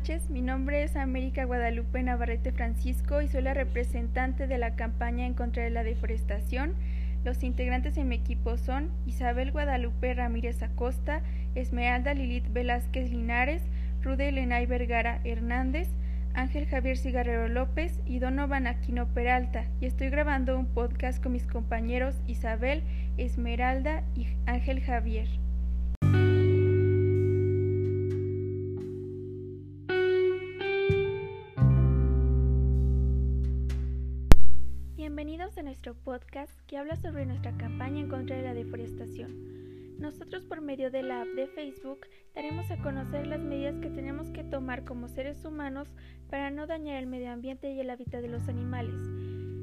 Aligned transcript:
noches, 0.00 0.30
mi 0.30 0.40
nombre 0.40 0.82
es 0.82 0.96
América 0.96 1.44
Guadalupe 1.44 2.02
Navarrete 2.02 2.52
Francisco 2.52 3.20
y 3.20 3.28
soy 3.28 3.42
la 3.42 3.52
representante 3.52 4.46
de 4.46 4.56
la 4.56 4.74
campaña 4.74 5.26
en 5.26 5.34
contra 5.34 5.62
de 5.62 5.68
la 5.68 5.84
deforestación. 5.84 6.72
Los 7.22 7.42
integrantes 7.42 7.96
de 7.96 8.04
mi 8.04 8.16
equipo 8.16 8.56
son 8.56 8.88
Isabel 9.04 9.52
Guadalupe 9.52 10.14
Ramírez 10.14 10.62
Acosta, 10.62 11.20
Esmeralda 11.54 12.14
Lilith 12.14 12.50
Velázquez 12.50 13.10
Linares, 13.10 13.62
Rude 14.00 14.30
Elenay 14.30 14.64
Vergara 14.64 15.20
Hernández, 15.24 15.88
Ángel 16.32 16.64
Javier 16.64 16.96
Cigarrero 16.96 17.48
López 17.48 18.00
y 18.06 18.20
Donovan 18.20 18.68
Aquino 18.68 19.06
Peralta, 19.06 19.66
y 19.82 19.84
estoy 19.84 20.08
grabando 20.08 20.58
un 20.58 20.64
podcast 20.64 21.22
con 21.22 21.32
mis 21.32 21.46
compañeros 21.46 22.16
Isabel, 22.26 22.82
Esmeralda 23.18 24.02
y 24.16 24.28
Ángel 24.46 24.80
Javier. 24.80 25.28
Podcast 36.10 36.50
que 36.66 36.76
habla 36.76 36.96
sobre 36.96 37.24
nuestra 37.24 37.56
campaña 37.56 38.00
en 38.00 38.08
contra 38.08 38.34
de 38.34 38.42
la 38.42 38.52
deforestación. 38.52 39.96
Nosotros 40.00 40.44
por 40.44 40.60
medio 40.60 40.90
de 40.90 41.04
la 41.04 41.22
app 41.22 41.28
de 41.36 41.46
Facebook 41.46 42.00
daremos 42.34 42.68
a 42.72 42.78
conocer 42.78 43.28
las 43.28 43.38
medidas 43.38 43.76
que 43.76 43.90
tenemos 43.90 44.28
que 44.30 44.42
tomar 44.42 44.84
como 44.84 45.06
seres 45.06 45.44
humanos 45.44 45.86
para 46.28 46.50
no 46.50 46.66
dañar 46.66 46.96
el 46.96 47.06
medio 47.06 47.30
ambiente 47.30 47.70
y 47.70 47.78
el 47.78 47.90
hábitat 47.90 48.22
de 48.22 48.28
los 48.28 48.48
animales, 48.48 49.00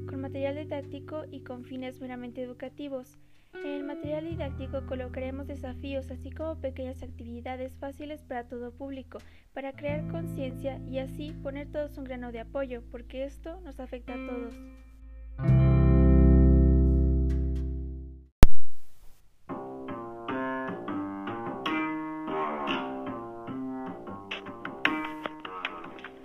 con 0.08 0.22
material 0.22 0.56
didáctico 0.56 1.24
y 1.30 1.40
con 1.40 1.66
fines 1.66 2.00
meramente 2.00 2.42
educativos. 2.42 3.18
En 3.52 3.66
el 3.66 3.84
material 3.84 4.24
didáctico 4.24 4.86
colocaremos 4.86 5.46
desafíos 5.46 6.10
así 6.10 6.30
como 6.30 6.58
pequeñas 6.62 7.02
actividades 7.02 7.76
fáciles 7.76 8.22
para 8.22 8.48
todo 8.48 8.72
público, 8.72 9.18
para 9.52 9.74
crear 9.74 10.08
conciencia 10.08 10.80
y 10.88 10.96
así 10.96 11.32
poner 11.42 11.70
todos 11.70 11.98
un 11.98 12.04
grano 12.04 12.32
de 12.32 12.40
apoyo, 12.40 12.82
porque 12.90 13.26
esto 13.26 13.60
nos 13.60 13.80
afecta 13.80 14.14
a 14.14 14.26
todos. 14.26 14.54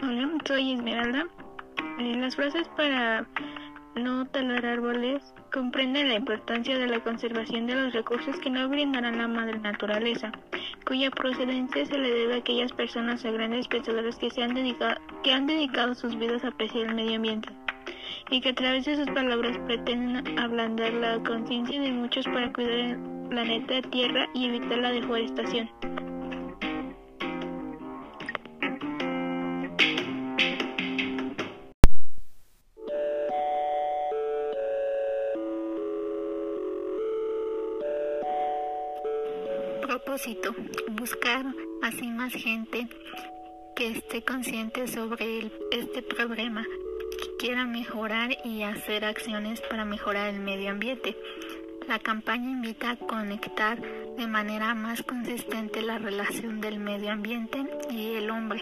Hola, 0.06 0.30
soy 0.46 0.74
Esmeralda. 0.74 1.28
Eh, 1.98 2.16
las 2.18 2.36
frases 2.36 2.68
para 2.76 3.26
no 3.96 4.26
talar 4.26 4.66
árboles 4.66 5.24
comprenden 5.54 6.10
la 6.10 6.16
importancia 6.16 6.78
de 6.78 6.88
la 6.88 7.00
conservación 7.00 7.68
de 7.68 7.76
los 7.76 7.94
recursos 7.94 8.36
que 8.40 8.50
no 8.50 8.68
brindarán 8.68 9.18
la 9.18 9.30
madre 9.30 9.58
naturaleza, 9.60 10.34
cuya 10.86 11.10
procedencia 11.10 11.86
se 11.86 11.98
le 11.98 12.12
debe 12.12 12.34
a 12.34 12.38
aquellas 12.40 12.74
personas 12.74 13.24
o 13.24 13.32
grandes 13.32 13.70
pensadores 13.70 14.18
que, 14.18 14.30
se 14.30 14.44
han, 14.44 14.54
dedicado, 14.54 15.00
que 15.24 15.32
han 15.32 15.48
dedicado 15.48 15.96
sus 15.96 16.18
vidas 16.20 16.44
a 16.44 16.50
apreciar 16.50 16.88
el 16.88 16.96
medio 16.96 17.16
ambiente 17.16 17.48
y 18.30 18.42
que 18.42 18.50
a 18.50 18.56
través 18.56 18.84
de 18.84 18.98
sus 18.98 19.08
palabras 19.12 19.58
pretenden 19.68 20.38
ablandar 20.38 20.92
la 20.96 21.24
conciencia 21.24 21.80
de 21.80 21.92
muchos 21.92 22.26
para 22.26 22.52
cuidar 22.52 22.74
el 22.74 22.98
planeta 23.30 23.82
Tierra 23.90 24.28
y 24.34 24.48
evitar 24.48 24.80
la 24.80 24.92
deforestación. 24.92 25.70
Propósito, 39.86 40.56
buscar 40.92 41.46
así 41.82 42.08
más 42.08 42.34
gente 42.34 42.88
que 43.76 43.88
esté 43.88 44.24
consciente 44.24 44.88
sobre 44.88 45.52
este 45.72 46.02
problema, 46.02 46.66
que 47.20 47.36
quiera 47.38 47.66
mejorar 47.66 48.32
y 48.46 48.64
hacer 48.64 49.04
acciones 49.04 49.62
para 49.62 49.84
mejorar 49.84 50.34
el 50.34 50.40
medio 50.40 50.72
ambiente. 50.72 51.18
La 51.88 52.00
campaña 52.00 52.50
invita 52.50 52.92
a 52.92 52.96
conectar 52.96 53.82
de 54.18 54.28
manera 54.28 54.74
más 54.74 55.04
consistente 55.04 55.82
la 55.82 55.98
relación 55.98 56.62
del 56.62 56.80
medio 56.80 57.12
ambiente 57.12 57.66
y 57.90 58.14
el 58.14 58.30
hombre. 58.30 58.62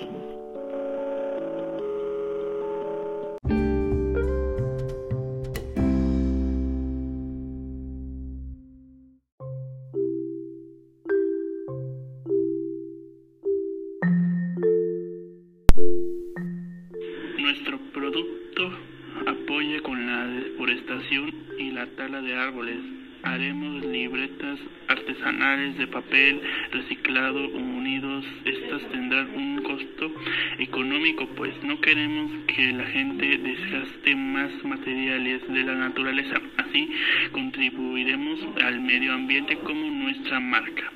Nuestro 18.11 18.27
producto 18.27 18.77
apoya 19.25 19.81
con 19.81 20.05
la 20.05 20.27
deforestación 20.27 21.33
y 21.57 21.71
la 21.71 21.85
tala 21.95 22.21
de 22.21 22.35
árboles. 22.35 22.77
Haremos 23.23 23.85
libretas 23.85 24.59
artesanales 24.87 25.77
de 25.77 25.87
papel 25.87 26.41
reciclado 26.71 27.47
unidos. 27.49 28.25
Estas 28.43 28.81
tendrán 28.89 29.29
un 29.35 29.61
costo 29.63 30.11
económico, 30.59 31.25
pues 31.37 31.53
no 31.63 31.79
queremos 31.79 32.31
que 32.47 32.73
la 32.73 32.85
gente 32.85 33.37
desgaste 33.37 34.15
más 34.15 34.51
materiales 34.65 35.47
de 35.47 35.63
la 35.63 35.75
naturaleza. 35.75 36.35
Así 36.57 36.91
contribuiremos 37.31 38.39
al 38.61 38.81
medio 38.81 39.13
ambiente 39.13 39.57
como 39.57 39.89
nuestra 39.89 40.39
marca. 40.39 40.91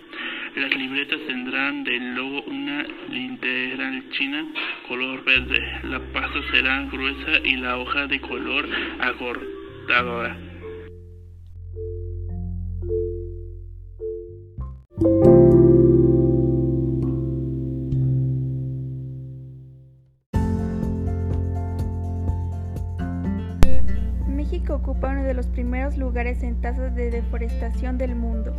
Las 0.55 0.73
libretas 0.73 1.19
tendrán 1.27 1.83
del 1.83 2.16
logo 2.16 2.41
una 2.43 2.83
literal 3.09 4.09
china 4.11 4.45
color 4.88 5.21
verde. 5.25 5.59
La 5.83 5.99
pasta 6.13 6.39
será 6.49 6.81
gruesa 6.83 7.39
y 7.43 7.57
la 7.57 7.77
hoja 7.77 8.07
de 8.07 8.21
color 8.21 8.66
acortadora. 9.01 10.38
México 24.29 24.75
ocupa 24.75 25.09
uno 25.09 25.23
de 25.23 25.33
los 25.33 25.47
primeros 25.47 25.97
lugares 25.97 26.41
en 26.43 26.61
tasas 26.61 26.95
de 26.95 27.11
deforestación 27.11 27.97
del 27.97 28.16
mundo. 28.16 28.55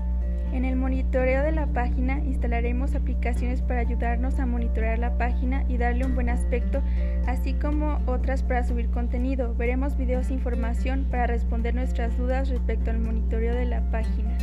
En 0.57 0.65
el 0.65 0.75
monitoreo 0.75 1.43
de 1.43 1.53
la 1.53 1.67
página 1.67 2.19
instalaremos 2.25 2.95
aplicaciones 2.95 3.61
para 3.61 3.81
ayudarnos 3.81 4.41
a 4.41 4.47
monitorear 4.47 4.99
la 4.99 5.19
página 5.19 5.67
y 5.69 5.77
darle 5.77 6.07
un 6.07 6.15
buen 6.15 6.31
aspecto, 6.31 6.81
así 7.27 7.53
como 7.53 8.01
otras 8.07 8.43
para 8.43 8.65
subir 8.65 8.89
contenido. 8.89 9.55
Veremos 9.55 9.99
videos 9.99 10.31
e 10.31 10.33
información 10.33 11.09
para 11.11 11.27
responder 11.27 11.75
nuestras 11.75 12.17
dudas 12.17 12.49
respecto 12.49 12.91
al 12.91 13.01
monitoreo 13.01 13.55
de 13.55 13.67
la 13.67 13.83
página. 13.91 14.39